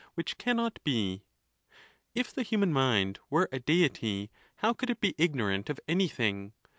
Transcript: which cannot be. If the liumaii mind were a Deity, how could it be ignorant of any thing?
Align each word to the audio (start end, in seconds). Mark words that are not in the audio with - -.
which 0.15 0.39
cannot 0.39 0.83
be. 0.83 1.21
If 2.15 2.33
the 2.33 2.41
liumaii 2.43 2.71
mind 2.71 3.19
were 3.29 3.47
a 3.51 3.59
Deity, 3.59 4.31
how 4.55 4.73
could 4.73 4.89
it 4.89 4.99
be 4.99 5.13
ignorant 5.19 5.69
of 5.69 5.79
any 5.87 6.07
thing? 6.07 6.53